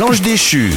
[0.00, 0.72] L'ange déchu.